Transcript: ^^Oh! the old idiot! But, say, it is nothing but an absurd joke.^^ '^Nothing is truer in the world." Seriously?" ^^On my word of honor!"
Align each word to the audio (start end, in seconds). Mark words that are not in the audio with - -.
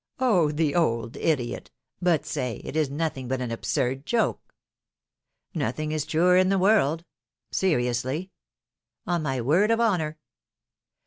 ^^Oh! 0.19 0.51
the 0.51 0.73
old 0.73 1.15
idiot! 1.15 1.69
But, 2.01 2.25
say, 2.25 2.59
it 2.63 2.75
is 2.75 2.89
nothing 2.89 3.27
but 3.27 3.39
an 3.39 3.51
absurd 3.51 4.03
joke.^^ 4.03 4.39
'^Nothing 5.61 5.91
is 5.91 6.07
truer 6.07 6.37
in 6.37 6.49
the 6.49 6.57
world." 6.57 7.05
Seriously?" 7.51 8.31
^^On 9.07 9.21
my 9.21 9.39
word 9.41 9.69
of 9.69 9.79
honor!" 9.79 10.17